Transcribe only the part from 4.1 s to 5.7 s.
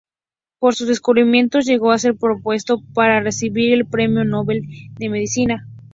Nobel de Medicina.